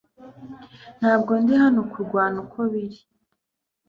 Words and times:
Ntabwo 0.99 1.31
ndi 1.41 1.53
hano 1.61 1.81
kurwana 1.91 2.37
uko 2.43 2.59
biri 2.71 2.99